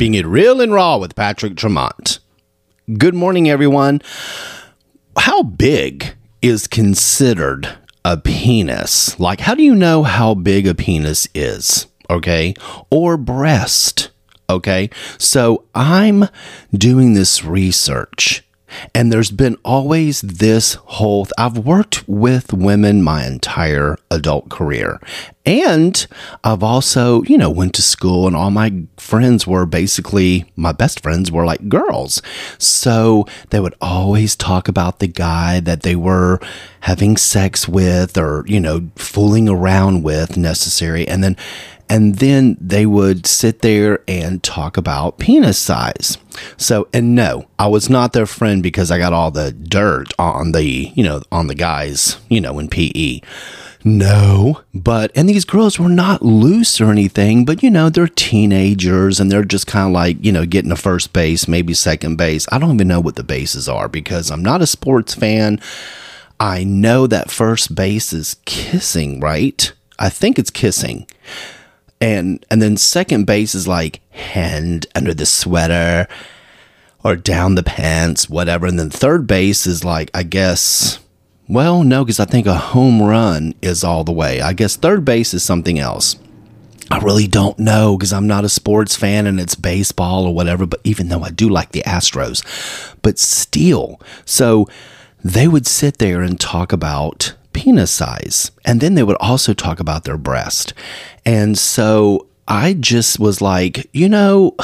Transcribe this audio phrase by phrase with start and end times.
[0.00, 2.20] Keeping it real and raw with Patrick Tremont.
[2.96, 4.00] Good morning, everyone.
[5.18, 9.20] How big is considered a penis?
[9.20, 11.86] Like, how do you know how big a penis is?
[12.08, 12.54] Okay.
[12.90, 14.08] Or breast.
[14.48, 14.88] Okay.
[15.18, 16.30] So I'm
[16.72, 18.42] doing this research
[18.94, 25.00] and there's been always this whole, I've worked with women my entire adult career.
[25.46, 26.06] And
[26.44, 31.02] I've also, you know, went to school and all my friends were basically, my best
[31.02, 32.22] friends were like girls.
[32.58, 36.40] So they would always talk about the guy that they were
[36.80, 41.08] having sex with or, you know, fooling around with necessary.
[41.08, 41.36] And then,
[41.90, 46.16] and then they would sit there and talk about penis size.
[46.56, 50.52] So, and no, I was not their friend because I got all the dirt on
[50.52, 53.20] the, you know, on the guys, you know, in PE.
[53.82, 59.18] No, but, and these girls were not loose or anything, but you know, they're teenagers
[59.18, 62.46] and they're just kind of like, you know, getting to first base, maybe second base.
[62.52, 65.60] I don't even know what the bases are because I'm not a sports fan.
[66.38, 69.72] I know that first base is kissing, right?
[69.98, 71.08] I think it's kissing
[72.00, 76.08] and and then second base is like hand under the sweater
[77.04, 78.66] or down the pants, whatever.
[78.66, 80.98] And then third base is like, I guess,
[81.48, 84.40] well, no, because I think a home run is all the way.
[84.40, 86.16] I guess third base is something else.
[86.90, 90.66] I really don't know because I'm not a sports fan and it's baseball or whatever.
[90.66, 92.44] But even though I do like the Astros,
[93.02, 94.66] but still, so
[95.24, 98.50] they would sit there and talk about penis size.
[98.64, 100.72] And then they would also talk about their breast.
[101.26, 104.56] And so I just was like, you know,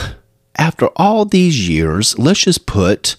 [0.56, 3.16] after all these years, let's just put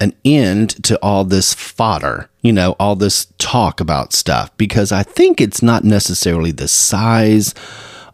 [0.00, 5.02] an end to all this fodder, you know, all this talk about stuff, because I
[5.02, 7.54] think it's not necessarily the size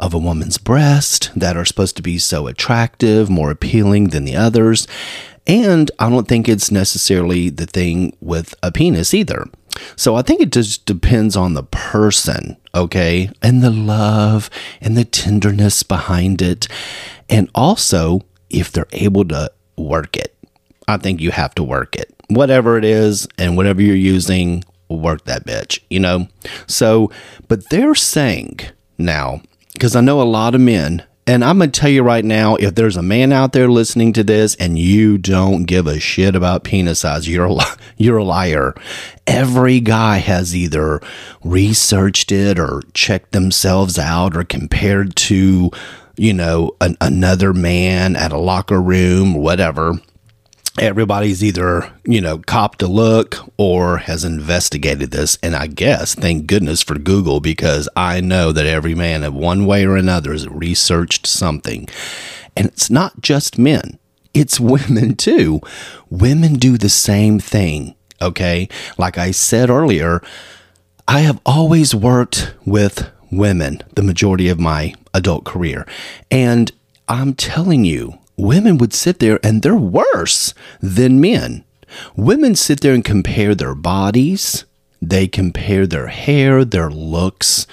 [0.00, 4.34] of a woman's breast that are supposed to be so attractive, more appealing than the
[4.34, 4.88] others.
[5.46, 9.46] And I don't think it's necessarily the thing with a penis either.
[9.94, 13.30] So I think it just depends on the person, okay?
[13.42, 16.66] And the love and the tenderness behind it.
[17.28, 18.20] And also
[18.50, 20.36] if they're able to work it.
[20.88, 22.14] I think you have to work it.
[22.28, 26.28] Whatever it is and whatever you're using, work that bitch, you know?
[26.66, 27.10] So,
[27.48, 28.60] but they're saying
[28.98, 29.42] now,
[29.72, 32.54] because I know a lot of men and I'm going to tell you right now
[32.56, 36.36] if there's a man out there listening to this and you don't give a shit
[36.36, 37.56] about penis size, you're a,
[37.96, 38.74] you're a liar.
[39.26, 41.00] Every guy has either
[41.42, 45.70] researched it or checked themselves out or compared to,
[46.16, 49.94] you know, an, another man at a locker room, whatever
[50.78, 55.38] everybody's either, you know, copped a look or has investigated this.
[55.42, 59.66] And I guess, thank goodness for Google, because I know that every man, in one
[59.66, 61.88] way or another, has researched something.
[62.56, 63.98] And it's not just men,
[64.34, 65.60] it's women too.
[66.10, 67.94] Women do the same thing.
[68.20, 68.68] Okay.
[68.96, 70.22] Like I said earlier,
[71.06, 75.86] I have always worked with women the majority of my adult career.
[76.30, 76.72] And
[77.08, 81.64] I'm telling you, women would sit there and they're worse than men.
[82.16, 84.64] Women sit there and compare their bodies,
[85.00, 87.66] they compare their hair, their looks,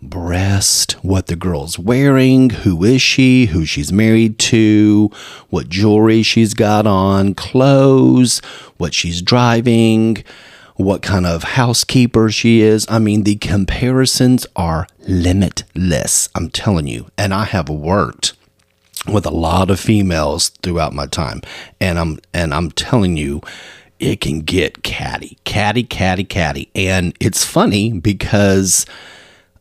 [0.00, 5.10] breast, what the girl's wearing, who is she, who she's married to,
[5.50, 8.40] what jewelry she's got on, clothes,
[8.76, 10.22] what she's driving,
[10.76, 12.86] what kind of housekeeper she is.
[12.88, 16.28] I mean, the comparisons are limitless.
[16.34, 17.08] I'm telling you.
[17.18, 18.34] And I have worked
[19.08, 21.42] with a lot of females throughout my time.
[21.80, 23.40] And I'm and I'm telling you
[23.98, 26.70] it can get catty catty catty catty.
[26.74, 28.86] And it's funny because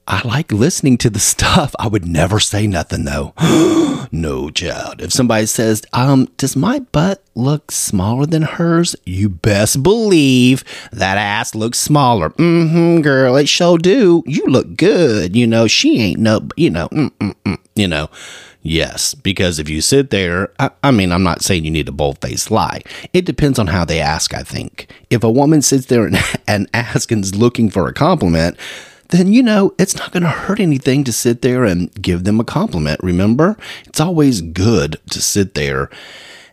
[0.08, 1.76] I like listening to the stuff.
[1.78, 3.34] I would never say nothing though.
[4.12, 5.02] no, child.
[5.02, 8.96] If somebody says, um, does my butt look smaller than hers?
[9.06, 12.30] You best believe that ass looks smaller.
[12.32, 13.36] Mm-hmm, girl.
[13.36, 14.24] It sure do.
[14.26, 15.36] You look good.
[15.36, 18.10] You know, she ain't no, you know, mm-mm-mm, you know.
[18.64, 21.94] Yes, because if you sit there, I, I, mean, I'm not saying you need a
[21.94, 22.82] bold faced lie.
[23.14, 24.92] It depends on how they ask, I think.
[25.10, 26.18] If a woman sits there and,
[26.48, 28.58] and asks and is looking for a compliment,
[29.10, 32.40] then, you know, it's not going to hurt anything to sit there and give them
[32.40, 33.00] a compliment.
[33.04, 35.90] Remember, it's always good to sit there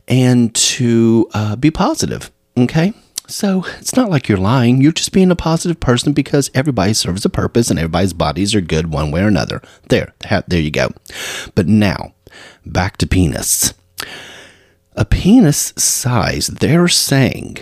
[0.07, 2.31] and to uh, be positive.
[2.57, 2.93] Okay.
[3.27, 4.83] So it's not like you're lying.
[4.83, 8.61] You're just being a positive person because everybody serves a purpose and everybody's bodies are
[8.61, 9.63] good one way or another.
[9.89, 10.13] There,
[10.47, 10.91] there you go.
[11.55, 12.13] But now,
[12.67, 13.73] back to penis.
[14.93, 17.59] A penis size, they're saying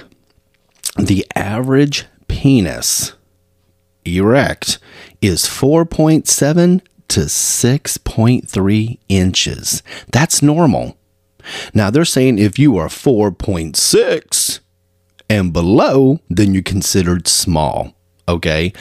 [0.99, 3.13] the average penis
[4.05, 4.79] erect
[5.21, 9.83] is 4.7 to 6.3 inches.
[10.11, 10.97] That's normal.
[11.75, 14.61] Now they're saying if you are 4.6
[15.29, 17.95] and below, then you're considered small.
[18.29, 18.73] Okay.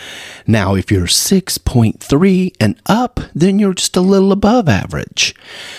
[0.45, 5.35] Now, if you're 6.3 and up, then you're just a little above average.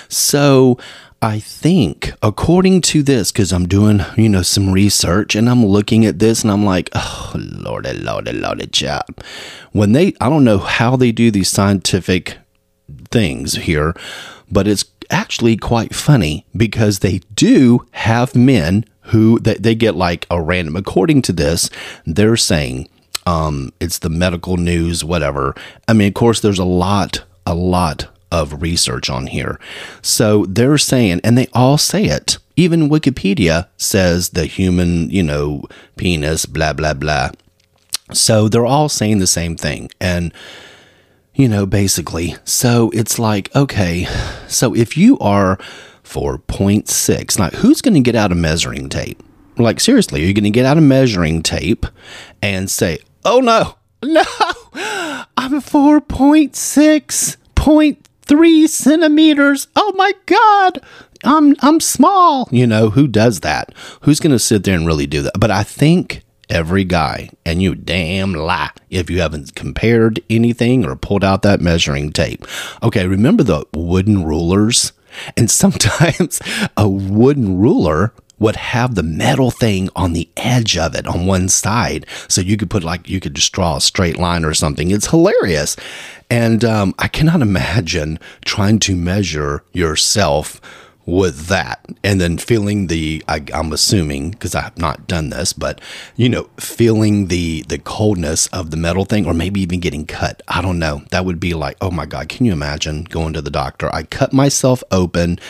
[0.09, 0.79] So,
[1.25, 6.05] I think, according to this, because I'm doing, you know, some research and I'm looking
[6.05, 9.23] at this and I'm like, oh, lordy, lordy, lordy, chap.
[9.71, 12.39] When they, I don't know how they do these scientific
[13.13, 13.95] things here,
[14.51, 20.27] but it's actually quite funny because they do have men who they, they get like
[20.29, 21.69] a random according to this
[22.07, 22.89] they're saying
[23.27, 25.55] um it's the medical news whatever
[25.87, 29.61] i mean of course there's a lot a lot of research on here
[30.01, 35.63] so they're saying and they all say it even wikipedia says the human you know
[35.97, 37.31] penis blah blah blah
[38.13, 40.33] so they're all saying the same thing and
[41.35, 42.37] you know, basically.
[42.45, 44.07] So it's like, okay,
[44.49, 45.57] so if you are
[46.05, 49.23] 4.6, like who's going to get out a measuring tape?
[49.59, 51.87] Like, seriously, are you going to get out a measuring tape
[52.41, 54.25] and say, oh no, no,
[55.37, 55.61] I'm
[58.27, 59.69] 4.6.3 centimeters.
[59.77, 60.81] Oh my God.
[61.25, 62.49] I'm I'm small.
[62.51, 63.73] You know, who does that?
[64.03, 65.39] Who's to sit there and really do that?
[65.39, 70.97] But I think every guy, and you damn lie if you haven't compared anything or
[70.97, 72.45] pulled out that measuring tape.
[72.83, 74.93] Okay, remember the wooden rulers?
[75.37, 76.41] And sometimes
[76.77, 81.49] a wooden ruler would have the metal thing on the edge of it on one
[81.49, 82.05] side.
[82.29, 84.91] So you could put like, you could just draw a straight line or something.
[84.91, 85.77] It's hilarious.
[86.29, 90.61] And um, I cannot imagine trying to measure yourself
[91.05, 95.53] with that and then feeling the I, am assuming because i have not done this
[95.53, 95.81] but
[96.15, 100.43] you know feeling the the coldness of the metal thing or maybe even getting cut
[100.47, 103.43] i don't know that would be like oh my god can you imagine going to
[103.43, 105.41] the doctor i cut myself open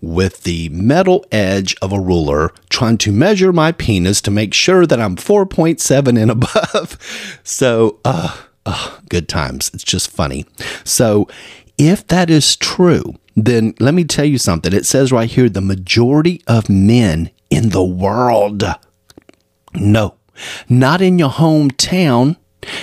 [0.00, 4.86] with the metal edge of a ruler trying to measure my penis to make sure
[4.86, 6.98] that i'm 4.7 and above.
[7.44, 8.36] So uh,
[8.66, 9.70] uh good times.
[9.74, 10.44] It's just funny.
[10.84, 11.28] So
[11.78, 13.14] if that is true
[13.44, 14.72] then let me tell you something.
[14.72, 18.64] It says right here the majority of men in the world,
[19.74, 20.14] no,
[20.68, 22.36] not in your hometown,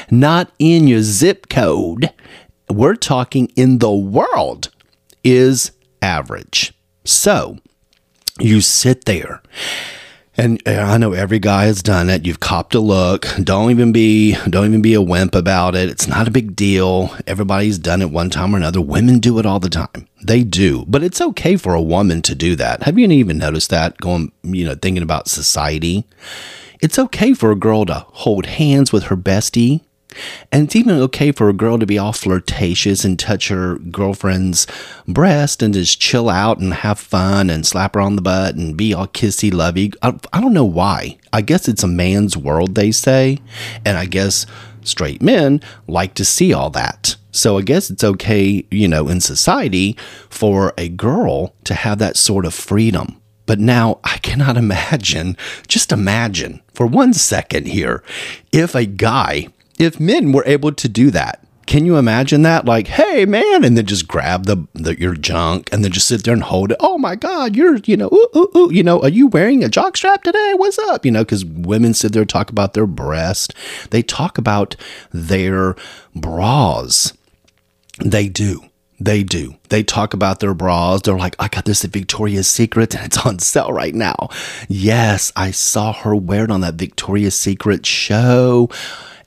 [0.09, 2.11] not in your zip code,
[2.69, 4.71] we're talking in the world,
[5.23, 5.71] is
[6.01, 6.73] average.
[7.05, 7.57] So
[8.39, 9.41] you sit there
[10.37, 12.25] and I know every guy has done it.
[12.25, 13.25] You've copped a look.
[13.41, 15.89] Don't even be don't even be a wimp about it.
[15.89, 17.15] It's not a big deal.
[17.25, 18.81] Everybody's done it one time or another.
[18.81, 20.07] Women do it all the time.
[20.21, 20.83] They do.
[20.87, 22.83] But it's okay for a woman to do that.
[22.83, 26.05] Have you even noticed that going, you know, thinking about society?
[26.81, 29.84] It's okay for a girl to hold hands with her bestie
[30.51, 34.67] and it's even okay for a girl to be all flirtatious and touch her girlfriend's
[35.07, 38.77] breast and just chill out and have fun and slap her on the butt and
[38.77, 39.93] be all kissy lovey.
[40.01, 41.17] I, I don't know why.
[41.33, 43.39] I guess it's a man's world, they say.
[43.85, 44.45] And I guess
[44.83, 47.15] straight men like to see all that.
[47.31, 49.97] So I guess it's okay, you know, in society
[50.29, 53.21] for a girl to have that sort of freedom.
[53.45, 55.35] But now I cannot imagine,
[55.67, 58.03] just imagine for one second here,
[58.51, 59.47] if a guy
[59.79, 62.65] if men were able to do that, can you imagine that?
[62.65, 66.23] Like, hey, man, and then just grab the, the, your junk and then just sit
[66.23, 66.77] there and hold it.
[66.79, 69.69] Oh my God, you're you know, ooh, ooh, ooh, you know, are you wearing a
[69.69, 70.53] jock strap today?
[70.55, 71.05] What's up?
[71.05, 73.53] You know, because women sit there talk about their breast.
[73.89, 74.75] They talk about
[75.11, 75.75] their
[76.13, 77.13] bras.
[78.03, 78.61] They do.
[78.99, 79.55] They do.
[79.69, 81.01] They talk about their bras.
[81.01, 84.29] They're like, I got this at Victoria's Secret and it's on sale right now.
[84.69, 88.69] Yes, I saw her wear it on that Victoria's Secret show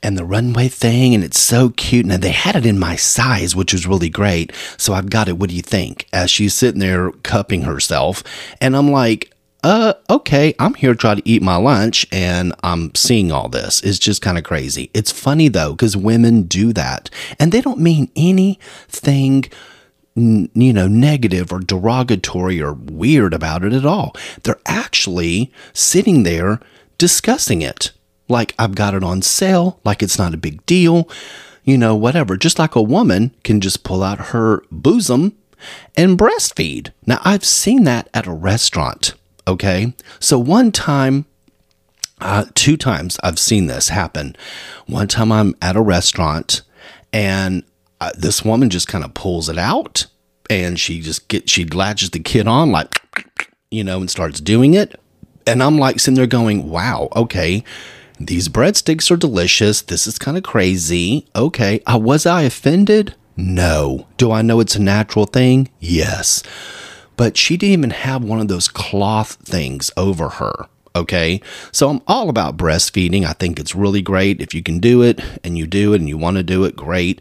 [0.03, 2.07] and the runway thing, and it's so cute.
[2.07, 4.53] And they had it in my size, which was really great.
[4.77, 5.39] So I've got it.
[5.39, 6.07] What do you think?
[6.13, 8.23] As she's sitting there cupping herself,
[8.61, 9.33] and I'm like,
[9.65, 13.83] uh, okay, I'm here to try to eat my lunch and I'm seeing all this.
[13.83, 14.91] It's just kind of crazy.
[14.95, 19.47] It's funny though, because women do that and they don't mean anything,
[20.15, 24.15] you know, negative or derogatory or weird about it at all.
[24.45, 26.61] They're actually sitting there
[26.97, 27.91] discussing it
[28.29, 31.09] like I've got it on sale, like it's not a big deal,
[31.65, 32.37] you know, whatever.
[32.37, 35.37] Just like a woman can just pull out her bosom
[35.97, 36.93] and breastfeed.
[37.07, 39.15] Now, I've seen that at a restaurant,
[39.47, 39.95] okay?
[40.21, 41.27] So one time,
[42.21, 44.37] uh, two times I've seen this happen.
[44.87, 46.63] One time I'm at a restaurant
[47.13, 47.63] and
[48.01, 50.07] uh, this woman just kind of pulls it out
[50.51, 53.01] and she just get she latches the kid on like
[53.71, 54.99] you know and starts doing it
[55.47, 57.63] and i'm like sitting there going wow okay
[58.21, 59.81] these breadsticks are delicious.
[59.83, 61.27] This is kind of crazy.
[61.37, 61.81] Okay.
[61.87, 63.15] Uh, was I offended?
[63.37, 64.07] No.
[64.17, 65.69] Do I know it's a natural thing?
[65.79, 66.43] Yes.
[67.17, 70.69] but she didn't even have one of those cloth things over her.
[70.97, 71.41] Okay.
[71.73, 73.25] So I'm all about breastfeeding.
[73.25, 74.41] I think it's really great.
[74.41, 76.75] If you can do it and you do it and you want to do it,
[76.77, 77.21] great.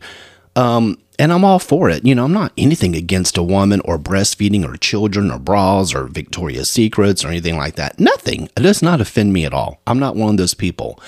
[0.57, 2.05] Um, and I'm all for it.
[2.05, 6.05] You know, I'm not anything against a woman or breastfeeding or children or bras or
[6.05, 7.99] Victoria's Secrets or anything like that.
[7.99, 8.49] Nothing.
[8.57, 9.79] It does not offend me at all.
[9.87, 10.99] I'm not one of those people.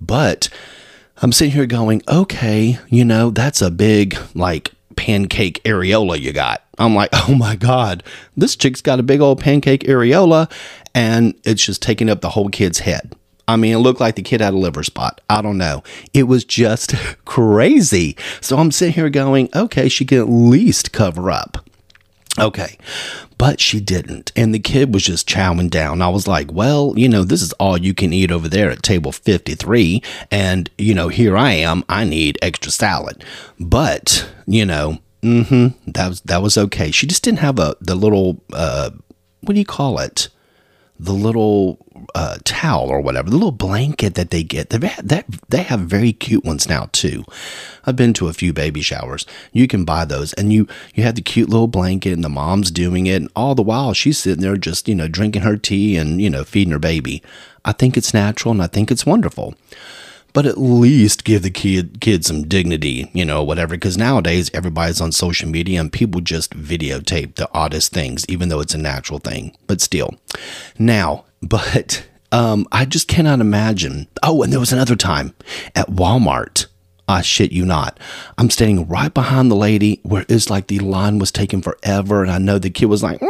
[0.00, 0.48] But
[1.20, 6.64] I'm sitting here going, okay, you know, that's a big, like, pancake areola you got.
[6.78, 8.02] I'm like, oh my God,
[8.36, 10.50] this chick's got a big old pancake areola
[10.94, 13.14] and it's just taking up the whole kid's head.
[13.48, 15.20] I mean, it looked like the kid had a liver spot.
[15.28, 15.82] I don't know.
[16.12, 18.16] It was just crazy.
[18.40, 21.64] So I'm sitting here going, okay, she can at least cover up.
[22.38, 22.78] Okay.
[23.36, 24.32] But she didn't.
[24.36, 26.02] And the kid was just chowing down.
[26.02, 28.82] I was like, well, you know, this is all you can eat over there at
[28.82, 30.02] table 53.
[30.30, 31.84] And, you know, here I am.
[31.88, 33.24] I need extra salad.
[33.58, 36.90] But, you know, mm-hmm, that was that was okay.
[36.90, 38.90] She just didn't have a the little uh
[39.40, 40.28] what do you call it?
[40.98, 41.78] The little
[42.14, 44.70] uh, towel or whatever, the little blanket that they get.
[44.70, 47.24] They've had, that, they have very cute ones now too.
[47.84, 49.26] I've been to a few baby showers.
[49.52, 52.70] You can buy those, and you you have the cute little blanket, and the mom's
[52.70, 55.96] doing it, and all the while she's sitting there just you know drinking her tea
[55.96, 57.22] and you know feeding her baby.
[57.64, 59.54] I think it's natural, and I think it's wonderful
[60.32, 63.74] but at least give the kid kid some dignity, you know, whatever.
[63.74, 68.60] Because nowadays everybody's on social media and people just videotape the oddest things, even though
[68.60, 69.56] it's a natural thing.
[69.66, 70.14] But still,
[70.78, 74.06] now, but um, I just cannot imagine.
[74.22, 75.34] Oh, and there was another time
[75.74, 76.66] at Walmart.
[77.08, 77.98] I shit you not.
[78.36, 82.22] I'm standing right behind the lady where it's like the line was taking forever.
[82.22, 83.20] And I know the kid was like,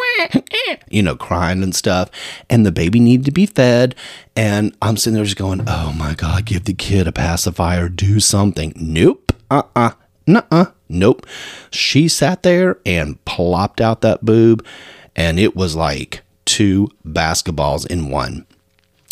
[0.90, 2.10] you know, crying and stuff.
[2.50, 3.94] And the baby needed to be fed.
[4.34, 8.18] And I'm sitting there just going, oh my God, give the kid a pacifier, do
[8.18, 8.72] something.
[8.76, 9.32] Nope.
[9.50, 9.92] Uh uh-uh.
[10.28, 10.42] uh.
[10.50, 10.66] Uh.
[10.88, 11.24] Nope.
[11.70, 14.66] She sat there and plopped out that boob.
[15.14, 18.44] And it was like two basketballs in one.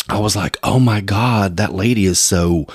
[0.09, 2.65] I was like, oh my God, that lady is so,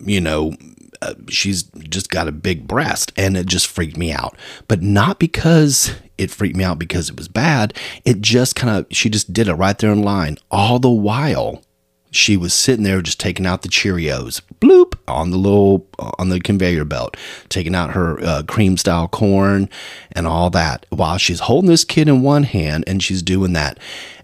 [0.00, 0.54] you know,
[1.02, 4.36] uh, she's just got a big breast and it just freaked me out.
[4.68, 7.74] But not because it freaked me out because it was bad.
[8.04, 10.36] It just kind of she just did it right there in line.
[10.50, 11.62] All the while
[12.10, 15.86] she was sitting there just taking out the cheerios bloop on the little
[16.18, 17.16] on the conveyor belt
[17.48, 19.68] taking out her uh, cream style corn
[20.12, 23.78] and all that while she's holding this kid in one hand and she's doing that.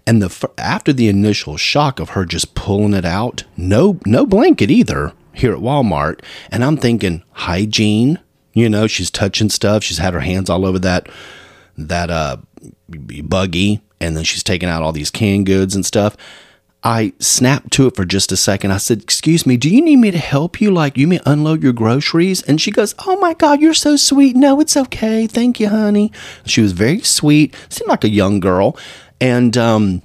[0.05, 4.69] And the after the initial shock of her just pulling it out no no blanket
[4.69, 8.19] either here at Walmart, and I'm thinking hygiene.
[8.53, 9.83] You know, she's touching stuff.
[9.83, 11.09] She's had her hands all over that
[11.77, 12.37] that uh
[12.89, 16.17] buggy, and then she's taking out all these canned goods and stuff.
[16.83, 18.71] I snapped to it for just a second.
[18.71, 20.71] I said, Excuse me, do you need me to help you?
[20.71, 22.41] Like, you may unload your groceries?
[22.43, 24.35] And she goes, Oh my God, you're so sweet.
[24.35, 25.27] No, it's okay.
[25.27, 26.11] Thank you, honey.
[26.45, 28.77] She was very sweet, seemed like a young girl.
[29.19, 30.03] And, um,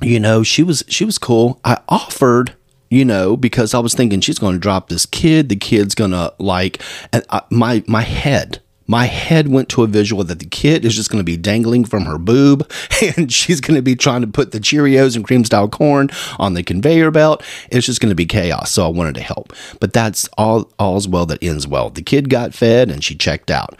[0.00, 1.60] you know, she was, she was cool.
[1.64, 2.54] I offered
[2.90, 5.48] you know, because I was thinking she's going to drop this kid.
[5.48, 9.86] The kid's going to like, and I, my my head, my head went to a
[9.86, 12.70] visual that the kid is just going to be dangling from her boob,
[13.16, 16.54] and she's going to be trying to put the Cheerios and cream style corn on
[16.54, 17.42] the conveyor belt.
[17.70, 18.70] It's just going to be chaos.
[18.72, 20.70] So I wanted to help, but that's all.
[20.78, 21.90] All's well that ends well.
[21.90, 23.78] The kid got fed, and she checked out.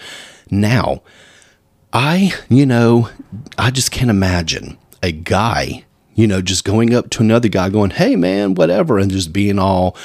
[0.51, 1.03] Now,
[1.93, 3.09] I, you know,
[3.57, 5.85] I just can't imagine a guy
[6.15, 9.59] you know, just going up to another guy going, hey, man, whatever, and just being
[9.59, 9.97] all,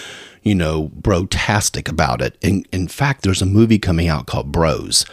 [0.43, 2.37] you know, brotastic about it.
[2.41, 5.05] And in fact, there's a movie coming out called Bros.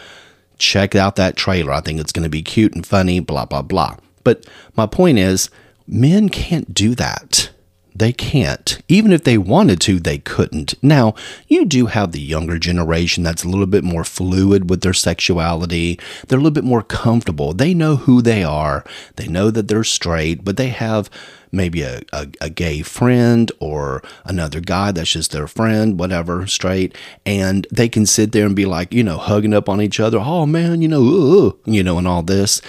[0.59, 1.73] Check out that trailer.
[1.73, 3.97] I think it's going to be cute and funny, blah, blah, blah.
[4.25, 5.50] But my point is,
[5.87, 7.50] men can't do that.
[7.99, 8.79] They can't.
[8.88, 10.75] Even if they wanted to, they couldn't.
[10.83, 11.15] Now,
[11.49, 15.99] you do have the younger generation that's a little bit more fluid with their sexuality.
[16.29, 17.55] They're a little bit more comfortable.
[17.55, 18.85] They know who they are.
[19.17, 21.09] They know that they're straight, but they have
[21.50, 26.95] maybe a, a, a, gay friend or another guy that's just their friend, whatever, straight,
[27.25, 30.19] and they can sit there and be like, you know, hugging up on each other.
[30.19, 32.61] Oh man, you know, uh, you know, and all this.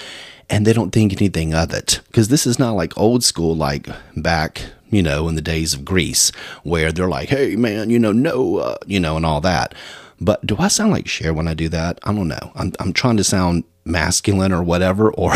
[0.50, 3.90] And they don't think anything of it because this is not like old school, like
[4.16, 6.32] back you know, in the days of Greece,
[6.64, 9.74] where they're like, hey, man, you know, no, uh, you know, and all that.
[10.20, 12.00] But do I sound like Cher when I do that?
[12.04, 12.52] I don't know.
[12.56, 15.34] I'm, I'm trying to sound masculine or whatever, or,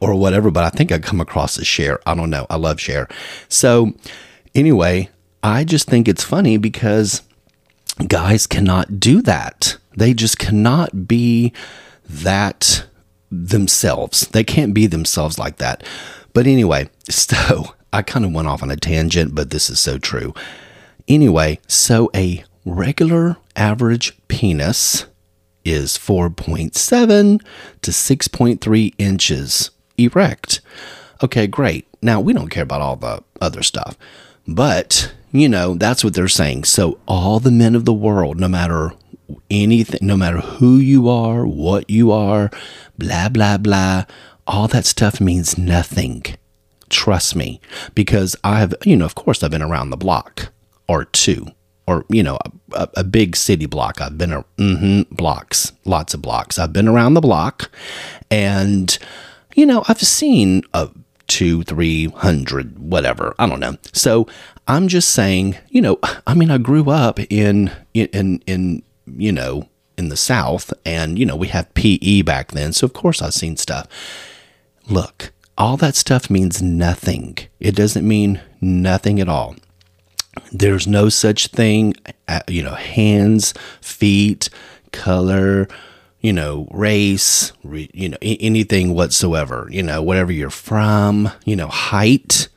[0.00, 2.00] or whatever, but I think I come across as Cher.
[2.06, 2.46] I don't know.
[2.50, 3.08] I love Cher.
[3.48, 3.92] So,
[4.54, 5.10] anyway,
[5.42, 7.22] I just think it's funny because
[8.08, 9.76] guys cannot do that.
[9.96, 11.52] They just cannot be
[12.08, 12.86] that
[13.30, 14.22] themselves.
[14.28, 15.84] They can't be themselves like that.
[16.32, 19.98] But anyway, so I kind of went off on a tangent, but this is so
[19.98, 20.34] true.
[21.06, 25.06] Anyway, so a regular average penis
[25.64, 27.40] is 4.7
[27.82, 30.60] to 6.3 inches erect.
[31.22, 31.86] Okay, great.
[32.02, 33.96] Now we don't care about all the other stuff,
[34.48, 36.64] but you know, that's what they're saying.
[36.64, 38.90] So all the men of the world, no matter
[39.50, 42.50] anything, no matter who you are, what you are,
[42.98, 44.04] blah, blah, blah,
[44.48, 46.24] all that stuff means nothing.
[46.90, 47.60] Trust me,
[47.94, 50.52] because I have, you know, of course, I've been around the block
[50.88, 51.46] or two,
[51.86, 52.38] or, you know,
[52.72, 54.00] a, a big city block.
[54.00, 56.58] I've been, mm-hmm, blocks, lots of blocks.
[56.58, 57.70] I've been around the block
[58.30, 58.96] and,
[59.54, 60.90] you know, I've seen a
[61.26, 63.34] two, three hundred, whatever.
[63.38, 63.76] I don't know.
[63.92, 64.26] So
[64.68, 69.68] I'm just saying, you know, I mean, I grew up in, in, in, you know,
[69.96, 72.72] in the South, and, you know, we have PE back then.
[72.72, 73.86] So, of course, I've seen stuff.
[74.88, 77.38] Look, all that stuff means nothing.
[77.60, 79.56] It doesn't mean nothing at all.
[80.52, 81.94] There's no such thing,
[82.26, 84.50] uh, you know, hands, feet,
[84.90, 85.68] color,
[86.20, 92.48] you know, race, you know, anything whatsoever, you know, whatever you're from, you know, height,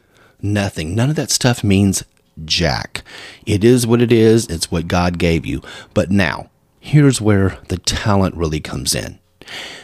[0.41, 0.95] nothing.
[0.95, 2.03] None of that stuff means
[2.45, 3.03] jack.
[3.45, 5.61] It is what it is, it's what God gave you.
[5.93, 6.49] But now,
[6.79, 9.19] here's where the talent really comes in.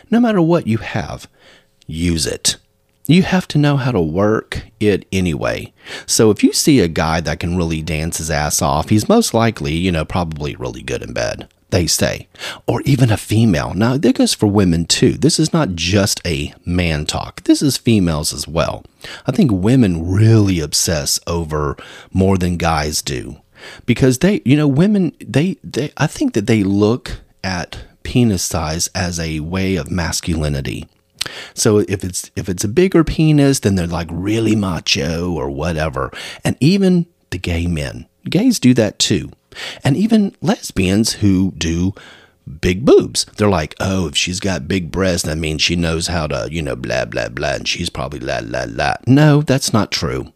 [0.10, 1.27] No matter what you have,
[1.86, 2.58] use it.
[3.05, 5.74] You have to know how to work it anyway.
[6.05, 9.33] So if you see a guy that can really dance his ass off, he's most
[9.33, 12.29] likely, you know, probably really good in bed, they say.
[12.65, 13.74] Or even a female.
[13.74, 15.13] Now, that goes for women too.
[15.13, 18.86] This is not just a man talk, this is females as well.
[19.27, 21.75] I think women really obsess over
[22.13, 23.41] more than guys do
[23.86, 28.88] because they, you know, women, they, they, I think that they look at penis size
[28.95, 30.88] as a way of masculinity.
[31.53, 36.11] So if it's if it's a bigger penis, then they're like really macho or whatever.
[36.43, 39.31] And even the gay men, gays do that too.
[39.83, 41.93] And even lesbians who do
[42.61, 43.25] big boobs.
[43.37, 46.62] They're like, oh, if she's got big breasts, that means she knows how to, you
[46.62, 48.95] know, blah, blah, blah, and she's probably la, la, la.
[49.07, 50.33] No, that's not true.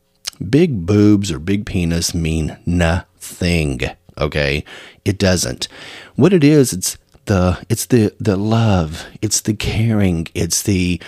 [0.50, 3.82] Big boobs or big penis mean nothing,
[4.17, 4.63] okay?
[5.04, 5.67] It doesn't.
[6.15, 6.97] What it is, it's
[7.28, 11.02] the it's the the love, it's the caring, it's the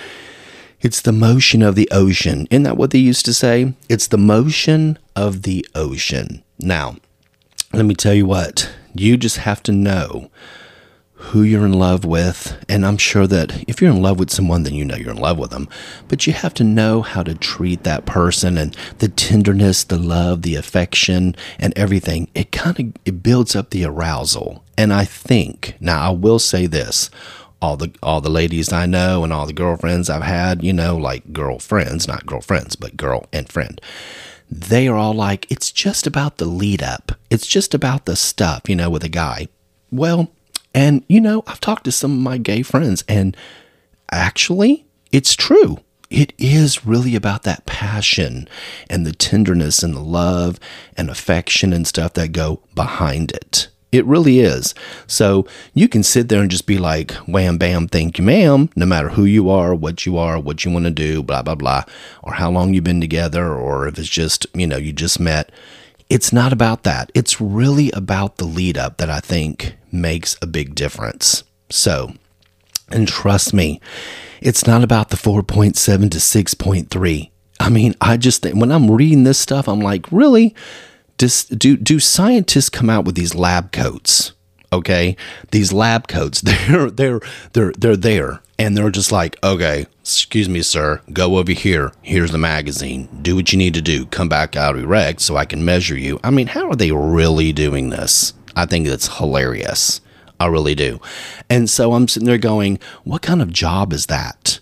[0.82, 2.48] it's the motion of the ocean.
[2.50, 3.74] Isn't that what they used to say?
[3.90, 6.44] It's the motion of the ocean.
[6.58, 6.96] Now,
[7.74, 10.30] let me tell you what, you just have to know
[11.20, 12.58] who you're in love with.
[12.70, 15.18] And I'm sure that if you're in love with someone, then you know you're in
[15.18, 15.68] love with them.
[16.08, 20.44] But you have to know how to treat that person and the tenderness, the love,
[20.44, 22.30] the affection, and everything.
[22.34, 24.64] It kind of it builds up the arousal.
[24.80, 27.10] And I think now I will say this.
[27.62, 30.96] All the all the ladies I know and all the girlfriends I've had, you know,
[30.96, 33.82] like girlfriends, not girlfriends, but girl and friend
[34.52, 37.12] they are all like, it's just about the lead up.
[37.30, 39.48] It's just about the stuff, you know, with a guy.
[39.92, 40.32] Well,
[40.74, 43.38] and, you know, I've talked to some of my gay friends, and
[44.12, 45.80] actually, it's true.
[46.10, 48.48] It is really about that passion
[48.90, 50.60] and the tenderness and the love
[50.98, 53.68] and affection and stuff that go behind it.
[53.92, 54.76] It really is.
[55.08, 58.86] So you can sit there and just be like, wham, bam, thank you, ma'am, no
[58.86, 61.86] matter who you are, what you are, what you want to do, blah, blah, blah,
[62.22, 65.52] or how long you've been together, or if it's just, you know, you just met.
[66.08, 67.12] It's not about that.
[67.16, 71.44] It's really about the lead up that I think makes a big difference.
[71.70, 72.14] So,
[72.90, 73.80] and trust me,
[74.42, 75.74] it's not about the 4.7
[76.12, 77.32] to 6.3.
[77.60, 80.56] I mean, I just think when I'm reading this stuff, I'm like, really?
[81.20, 84.32] Does, do, do scientists come out with these lab coats?
[84.72, 85.18] Okay,
[85.52, 87.20] these lab coats, they're they're
[87.52, 91.92] they're they're there, and they're just like, okay, excuse me, sir, go over here.
[92.02, 93.10] Here's the magazine.
[93.22, 94.06] Do what you need to do.
[94.06, 96.22] Come back out erect so I can measure you.
[96.24, 98.34] I mean, how are they really doing this?
[98.56, 100.00] I think it's hilarious.
[100.40, 101.02] I really do.
[101.50, 104.62] And so I'm sitting there going, what kind of job is that?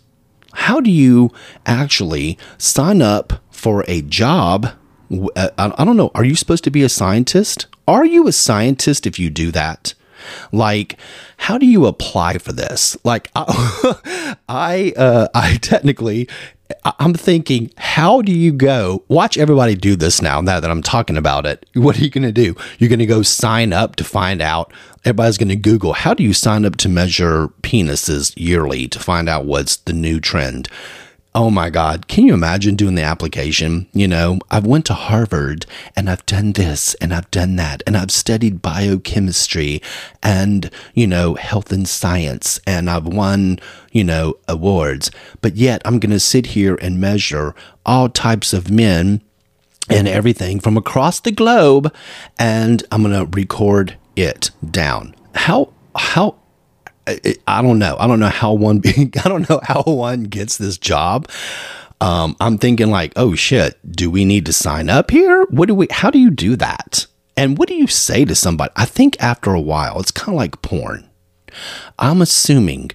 [0.53, 1.31] How do you
[1.67, 4.71] actually sign up for a job?
[5.11, 6.11] Uh, I don't know.
[6.15, 7.67] Are you supposed to be a scientist?
[7.87, 9.93] Are you a scientist if you do that?
[10.51, 10.97] Like,
[11.37, 12.97] how do you apply for this?
[13.03, 16.27] Like, I, I, uh, I technically
[16.99, 19.03] I'm thinking, how do you go?
[19.07, 20.41] Watch everybody do this now.
[20.41, 22.55] Now that I'm talking about it, what are you going to do?
[22.77, 24.73] You're going to go sign up to find out.
[25.05, 29.29] Everybody's going to Google, how do you sign up to measure penises yearly to find
[29.29, 30.67] out what's the new trend?
[31.37, 33.87] Oh my god can you imagine doing the application?
[33.93, 37.95] You know I've went to harvard and i've done this and i've done that and
[37.95, 39.79] i've studied biochemistry
[40.23, 43.59] and you know health and science and i've won
[43.91, 45.11] you know awards.
[45.41, 47.53] But yet i'm going to sit here and measure
[47.85, 49.21] all types of men
[49.91, 51.93] and everything from across the globe
[52.39, 55.15] and i'm going to record it down.
[55.35, 56.35] How how
[57.07, 57.95] I, I don't know.
[57.99, 61.29] I don't know how one I don't know how one gets this job.
[61.99, 65.45] Um, I'm thinking like, oh shit, do we need to sign up here?
[65.49, 65.87] What do we?
[65.89, 67.07] How do you do that?
[67.35, 68.71] And what do you say to somebody?
[68.75, 71.07] I think after a while, it's kind of like porn.
[71.97, 72.91] I'm assuming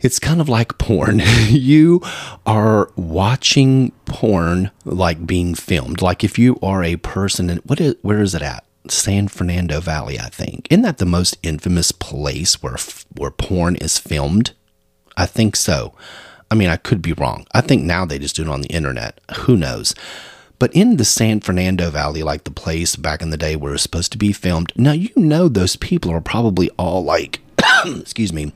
[0.00, 1.20] it's kind of like porn.
[1.48, 2.02] you
[2.44, 6.02] are watching porn like being filmed.
[6.02, 8.65] Like if you are a person, and what is where is it at?
[8.90, 10.66] San Fernando Valley, I think.
[10.70, 12.76] Isn't that the most infamous place where
[13.16, 14.52] where porn is filmed?
[15.16, 15.94] I think so.
[16.50, 17.46] I mean, I could be wrong.
[17.52, 19.20] I think now they just do it on the internet.
[19.38, 19.94] Who knows?
[20.58, 23.74] But in the San Fernando Valley, like the place back in the day where it
[23.74, 27.40] was supposed to be filmed, now you know those people are probably all like,
[27.84, 28.52] excuse me,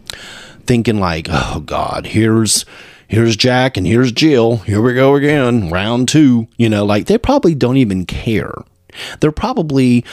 [0.66, 2.64] thinking like, oh God, here's
[3.08, 4.58] here's Jack and here's Jill.
[4.58, 6.48] Here we go again, round two.
[6.56, 8.54] You know, like they probably don't even care.
[9.20, 10.04] They're probably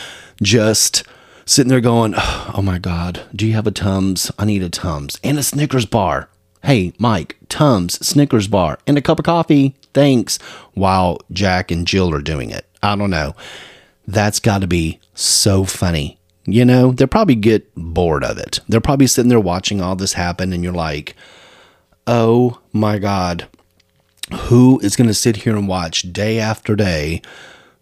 [0.41, 1.03] just
[1.45, 4.31] sitting there going, oh my God, do you have a Tums?
[4.37, 6.29] I need a Tums and a Snickers bar.
[6.63, 9.75] Hey, Mike, Tums, Snickers bar, and a cup of coffee.
[9.93, 10.37] Thanks.
[10.73, 12.65] While Jack and Jill are doing it.
[12.83, 13.35] I don't know.
[14.05, 16.19] That's got to be so funny.
[16.45, 18.61] You know, they'll probably get bored of it.
[18.69, 21.15] They're probably sitting there watching all this happen, and you're like,
[22.05, 23.47] oh my God,
[24.33, 27.21] who is going to sit here and watch day after day,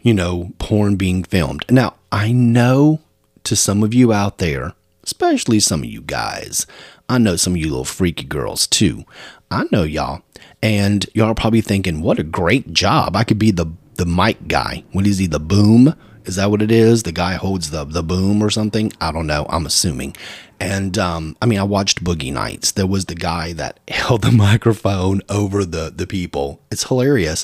[0.06, 1.66] you know, porn being filmed?
[1.68, 3.02] Now, I know
[3.44, 6.68] to some of you out there, especially some of you guys,
[7.10, 9.04] I know some of you little freaky girls too.
[9.50, 10.22] I know y'all.
[10.62, 13.16] And y'all are probably thinking, what a great job.
[13.16, 13.66] I could be the
[13.96, 14.84] the mic guy.
[14.92, 15.26] What is he?
[15.26, 15.96] The boom?
[16.26, 17.04] Is that what it is?
[17.04, 18.94] The guy holds the the boom or something?
[19.02, 19.48] I don't know.
[19.50, 20.16] I'm assuming.
[20.60, 22.74] And um, I mean, I watched Boogie Nights.
[22.74, 26.62] There was the guy that held the microphone over the the people.
[26.70, 27.44] It's hilarious.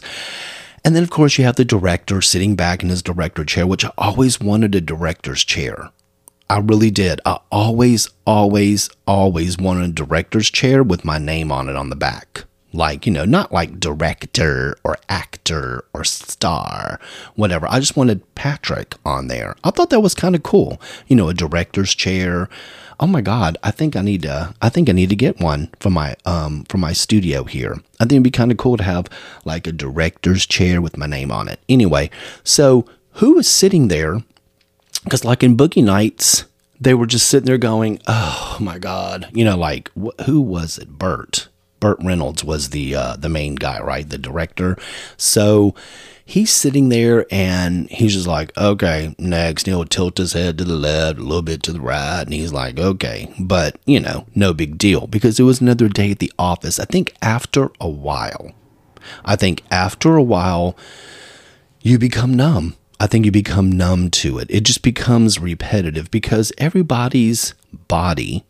[0.83, 3.85] And then, of course, you have the director sitting back in his director chair, which
[3.85, 5.91] I always wanted a director's chair.
[6.49, 7.21] I really did.
[7.25, 11.95] I always, always, always wanted a director's chair with my name on it on the
[11.95, 12.45] back.
[12.73, 16.99] Like, you know, not like director or actor or star,
[17.35, 17.67] whatever.
[17.69, 19.55] I just wanted Patrick on there.
[19.63, 20.81] I thought that was kind of cool.
[21.07, 22.49] You know, a director's chair.
[23.01, 25.69] Oh my God, I think I need to I think I need to get one
[25.79, 27.81] for my um for my studio here.
[27.99, 29.07] I think it'd be kind of cool to have
[29.43, 31.59] like a director's chair with my name on it.
[31.67, 32.11] Anyway,
[32.43, 34.21] so who is sitting there
[35.03, 36.45] because like in Boogie Nights,
[36.79, 40.77] they were just sitting there going, "Oh my God!" You know, like wh- who was
[40.77, 40.89] it?
[40.99, 41.47] Burt.
[41.79, 44.07] Burt Reynolds was the uh, the main guy, right?
[44.07, 44.77] The director.
[45.17, 45.73] So
[46.31, 50.75] he's sitting there and he's just like, "Okay, next." He'll tilt his head to the
[50.75, 54.53] left, a little bit to the right, and he's like, "Okay," but you know, no
[54.53, 56.79] big deal because it was another day at the office.
[56.79, 58.51] I think after a while,
[59.25, 60.75] I think after a while,
[61.81, 64.45] you become numb I think you become numb to it.
[64.51, 67.55] It just becomes repetitive because everybody's
[67.87, 68.45] body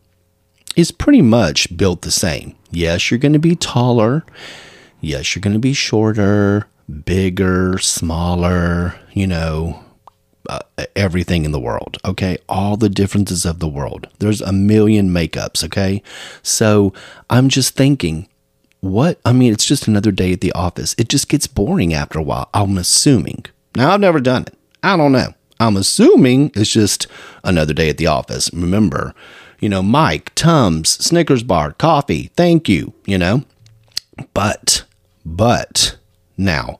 [0.76, 2.54] is pretty much built the same.
[2.70, 4.26] Yes, you're going to be taller.
[5.00, 6.66] Yes, you're going to be shorter,
[7.04, 9.82] bigger, smaller, you know,
[10.48, 10.60] uh,
[10.96, 11.98] everything in the world.
[12.04, 12.38] Okay.
[12.48, 14.08] All the differences of the world.
[14.18, 15.64] There's a million makeups.
[15.64, 16.02] Okay.
[16.42, 16.92] So
[17.30, 18.28] I'm just thinking,
[18.80, 19.20] what?
[19.24, 20.94] I mean, it's just another day at the office.
[20.98, 22.50] It just gets boring after a while.
[22.52, 23.46] I'm assuming.
[23.76, 24.54] Now, I've never done it.
[24.82, 25.34] I don't know.
[25.60, 27.06] I'm assuming it's just
[27.44, 28.52] another day at the office.
[28.52, 29.14] Remember,
[29.60, 33.44] you know, Mike, Tums, Snickers bar, coffee, thank you, you know.
[34.34, 34.84] But,
[35.24, 35.96] but
[36.42, 36.78] now,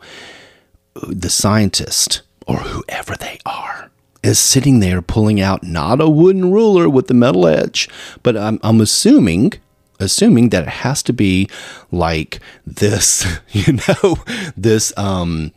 [0.94, 3.90] the scientist or whoever they are
[4.22, 7.88] is sitting there pulling out not a wooden ruler with the metal edge,
[8.22, 9.54] but I'm, I'm assuming
[9.98, 11.48] assuming that it has to be
[11.92, 14.16] like this, you know,
[14.56, 15.52] this um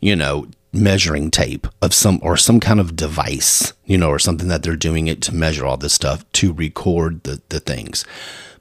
[0.00, 4.48] you know, measuring tape of some or some kind of device, you know, or something
[4.48, 8.04] that they're doing it to measure all this stuff to record the, the things.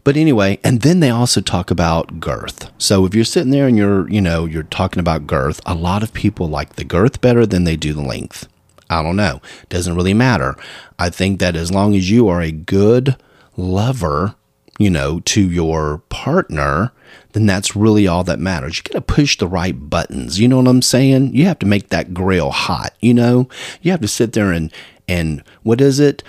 [0.03, 2.69] But anyway, and then they also talk about girth.
[2.77, 6.03] So if you're sitting there and you're, you know, you're talking about girth, a lot
[6.03, 8.47] of people like the girth better than they do the length.
[8.89, 9.41] I don't know.
[9.69, 10.55] Doesn't really matter.
[10.99, 13.15] I think that as long as you are a good
[13.55, 14.35] lover,
[14.77, 16.91] you know, to your partner,
[17.31, 18.77] then that's really all that matters.
[18.77, 20.39] You got to push the right buttons.
[20.39, 21.33] You know what I'm saying?
[21.33, 22.93] You have to make that grill hot.
[22.99, 23.47] You know,
[23.81, 24.71] you have to sit there and
[25.07, 26.23] and what is it?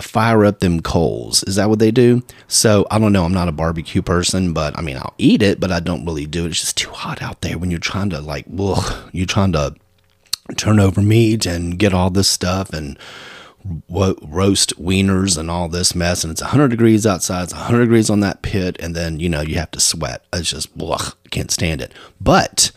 [0.00, 1.42] Fire up them coals.
[1.44, 2.22] Is that what they do?
[2.48, 3.24] So I don't know.
[3.24, 6.26] I'm not a barbecue person, but I mean, I'll eat it, but I don't really
[6.26, 6.50] do it.
[6.50, 9.74] It's just too hot out there when you're trying to like, ugh, you're trying to
[10.56, 12.98] turn over meat and get all this stuff and
[13.88, 18.20] roast wieners and all this mess, and it's 100 degrees outside, it's 100 degrees on
[18.20, 20.24] that pit, and then you know you have to sweat.
[20.32, 21.92] It's just ugh, can't stand it.
[22.20, 22.72] But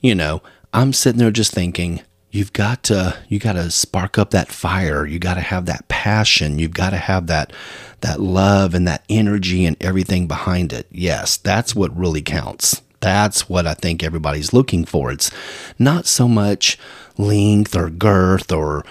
[0.00, 2.02] you know, I'm sitting there just thinking,
[2.32, 5.06] you've got to you got to spark up that fire.
[5.06, 6.58] You got to have that passion.
[6.58, 7.52] You've got to have that
[8.00, 10.88] that love and that energy and everything behind it.
[10.90, 12.82] Yes that's what really counts.
[13.00, 15.12] That's what i think everybody's looking for.
[15.12, 15.30] It's
[15.78, 16.78] not so much
[17.16, 18.84] length or girth or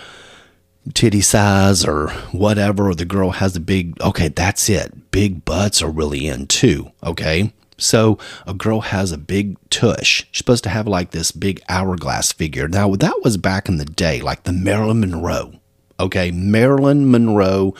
[0.94, 5.12] titty size or whatever or the girl has a big okay that's it.
[5.12, 10.26] Big butts are really in too okay so a girl has a big tush.
[10.32, 12.68] She's supposed to have like this big hourglass figure.
[12.68, 15.54] Now that was back in the day, like the Marilyn Monroe.
[16.00, 17.76] Okay, Marilyn Monroe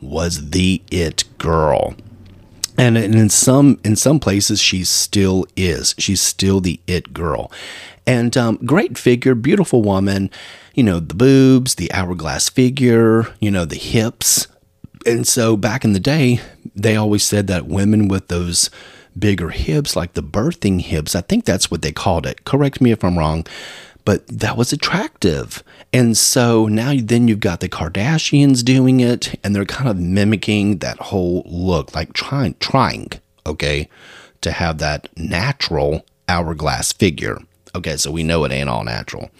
[0.00, 1.94] was the it girl.
[2.78, 5.94] And in some in some places she still is.
[5.98, 7.50] She's still the it girl.
[8.06, 10.30] And um, great figure, beautiful woman.
[10.74, 13.34] You know the boobs, the hourglass figure.
[13.40, 14.46] You know the hips.
[15.06, 16.40] And so back in the day,
[16.74, 18.70] they always said that women with those
[19.18, 21.14] bigger hips, like the birthing hips.
[21.14, 22.44] I think that's what they called it.
[22.44, 23.46] Correct me if I'm wrong,
[24.04, 25.62] but that was attractive.
[25.92, 30.78] And so now then you've got the Kardashians doing it, and they're kind of mimicking
[30.78, 33.08] that whole look, like trying, trying,
[33.46, 33.88] okay,
[34.42, 37.38] to have that natural hourglass figure.
[37.74, 39.30] Okay, so we know it ain't all natural.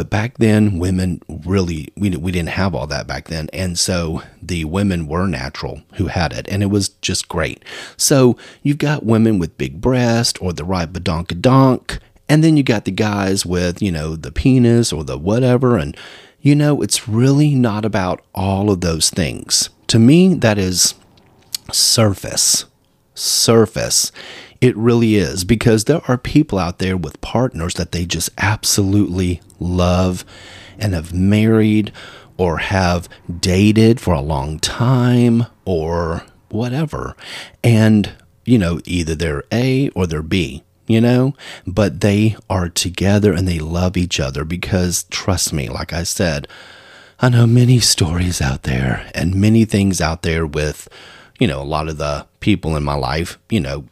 [0.00, 3.50] But back then, women really, we, we didn't have all that back then.
[3.52, 7.62] And so the women were natural who had it, and it was just great.
[7.98, 11.98] So you've got women with big breast or the right badonkadonk,
[12.30, 15.76] and then you got the guys with, you know, the penis or the whatever.
[15.76, 15.94] And,
[16.40, 19.68] you know, it's really not about all of those things.
[19.88, 20.94] To me, that is
[21.72, 22.64] surface.
[23.14, 24.12] Surface.
[24.60, 29.40] It really is because there are people out there with partners that they just absolutely
[29.58, 30.24] love
[30.78, 31.92] and have married
[32.36, 33.08] or have
[33.40, 37.16] dated for a long time or whatever.
[37.64, 38.12] And,
[38.44, 41.34] you know, either they're A or they're B, you know,
[41.66, 46.48] but they are together and they love each other because, trust me, like I said,
[47.20, 50.88] I know many stories out there and many things out there with,
[51.38, 53.84] you know, a lot of the people in my life, you know,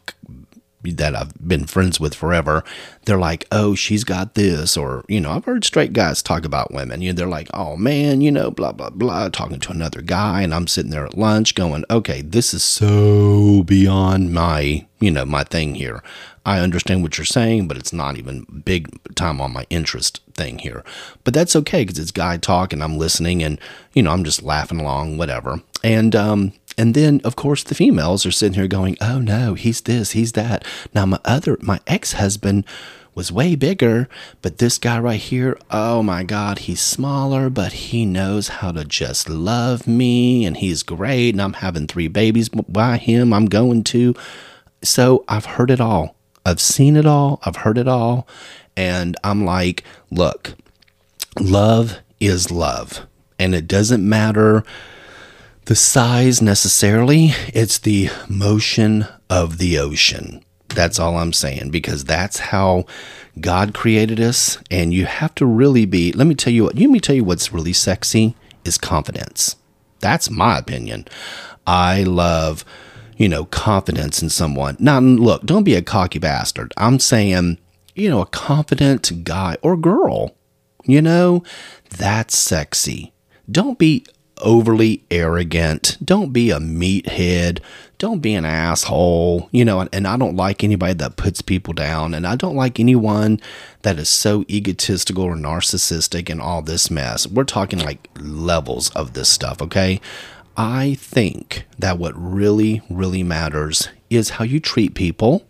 [0.85, 2.63] that I've been friends with forever,
[3.05, 4.77] they're like, oh, she's got this.
[4.77, 7.03] Or, you know, I've heard straight guys talk about women.
[7.03, 10.43] You know, they're like, oh man, you know, blah, blah, blah, talking to another guy.
[10.43, 15.25] And I'm sitting there at lunch going, okay, this is so beyond my, you know,
[15.25, 16.03] my thing here.
[16.47, 20.59] I understand what you're saying, but it's not even big time on my interest thing
[20.59, 20.83] here.
[21.25, 23.61] But that's okay because it's guy talk and I'm listening and,
[23.93, 25.61] you know, I'm just laughing along, whatever.
[25.85, 29.81] And, um, and then, of course, the females are sitting here going, oh no, he's
[29.81, 30.65] this, he's that.
[30.95, 32.65] Now, my other, my ex husband
[33.17, 34.09] was way bigger,
[34.43, 38.85] but this guy right here, oh my God, he's smaller, but he knows how to
[38.85, 41.31] just love me and he's great.
[41.31, 43.33] And I'm having three babies by him.
[43.33, 44.15] I'm going to.
[44.81, 46.15] So I've heard it all.
[46.47, 47.41] I've seen it all.
[47.45, 48.29] I've heard it all.
[48.77, 50.55] And I'm like, look,
[51.41, 53.05] love is love.
[53.37, 54.63] And it doesn't matter
[55.69, 60.43] the size necessarily, it's the motion of the ocean.
[60.69, 62.87] That's all I'm saying because that's how
[63.39, 64.57] God created us.
[64.71, 67.23] And you have to really be, let me tell you what, let me tell you
[67.23, 69.57] what's really sexy is confidence.
[70.01, 71.07] That's my opinion.
[71.67, 72.65] I love,
[73.19, 74.79] you know, confidence in someone.
[74.81, 76.73] Now, look, don't be a cocky bastard.
[76.79, 77.59] I'm saying,
[77.95, 80.35] you know, a confident guy or girl,
[80.85, 81.43] you know,
[81.91, 83.13] that's sexy.
[83.51, 84.07] Don't be
[84.41, 85.97] overly arrogant.
[86.05, 87.61] Don't be a meathead.
[87.99, 89.49] Don't be an asshole.
[89.51, 92.15] You know, and I don't like anybody that puts people down.
[92.15, 93.41] And I don't like anyone
[93.83, 97.27] that is so egotistical or narcissistic and all this mess.
[97.27, 100.01] We're talking like levels of this stuff, okay?
[100.57, 105.48] I think that what really, really matters is how you treat people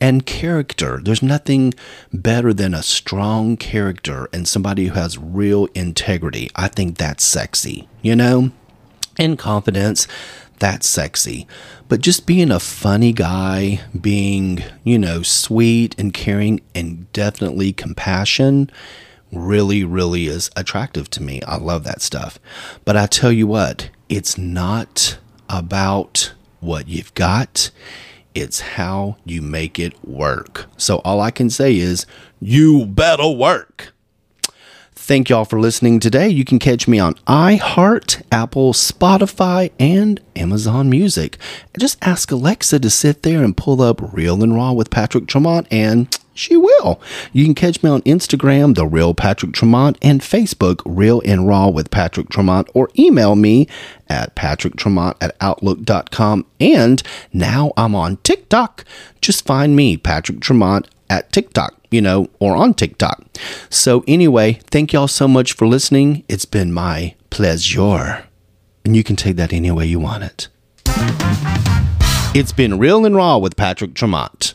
[0.00, 1.00] and character.
[1.02, 1.74] There's nothing
[2.12, 6.50] better than a strong character and somebody who has real integrity.
[6.54, 8.50] I think that's sexy, you know?
[9.18, 10.06] And confidence,
[10.58, 11.46] that's sexy.
[11.88, 18.70] But just being a funny guy, being, you know, sweet and caring and definitely compassion
[19.32, 21.42] really, really is attractive to me.
[21.42, 22.38] I love that stuff.
[22.84, 27.70] But I tell you what, it's not about what you've got.
[28.40, 30.66] It's how you make it work.
[30.76, 32.06] So all I can say is,
[32.40, 33.92] you better work.
[34.92, 36.28] Thank y'all for listening today.
[36.28, 41.36] You can catch me on iHeart, Apple, Spotify, and Amazon Music.
[41.78, 45.66] Just ask Alexa to sit there and pull up Real and Raw with Patrick Tremont
[45.70, 47.00] and she will.
[47.32, 51.68] You can catch me on Instagram, The Real Patrick Tremont, and Facebook, Real and Raw
[51.68, 53.66] with Patrick Tremont, or email me
[54.08, 56.46] at patricktremont at outlook.com.
[56.60, 58.84] And now I'm on TikTok.
[59.20, 63.24] Just find me, Patrick Tremont, at TikTok, you know, or on TikTok.
[63.70, 66.24] So, anyway, thank y'all so much for listening.
[66.28, 68.24] It's been my pleasure.
[68.84, 70.48] And you can take that any way you want it.
[72.34, 74.54] It's been real and raw with Patrick Tremont.